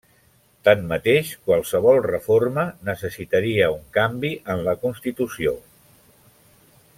[0.67, 5.55] Tanmateix qualsevol reforma necessitaria un canvi en la Constitució.